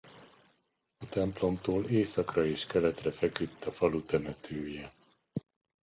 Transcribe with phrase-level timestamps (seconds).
[0.97, 4.91] A templomtól északra és keletre feküdt a falu temetője.